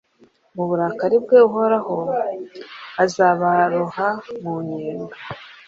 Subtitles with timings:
[0.55, 1.95] Mu burakari bwe Uhoraho
[3.03, 4.07] azabaroha
[4.41, 5.17] mu nyenga